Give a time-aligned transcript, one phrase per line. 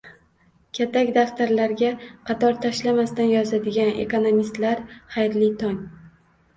[0.77, 1.91] Katak daftarlarga
[2.31, 4.85] qator tashlamasdan yozadigan "ekonomistlar",
[5.17, 5.83] xayrli tong!